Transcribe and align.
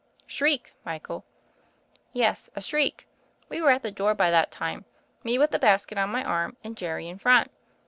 "Shriek, 0.25 0.73
Michael." 0.83 1.25
"Yes— 2.11 2.49
a 2.55 2.61
shriek. 2.61 3.07
We 3.49 3.61
were 3.61 3.69
at 3.69 3.83
the 3.83 3.91
door 3.91 4.15
by 4.15 4.31
that 4.31 4.49
time— 4.49 4.85
me, 5.23 5.37
with 5.37 5.51
the 5.51 5.59
basket 5.59 5.99
on 5.99 6.09
my 6.09 6.23
arm, 6.23 6.57
and 6.63 6.75
Jerry 6.75 7.07
in 7.07 7.19
front. 7.19 7.51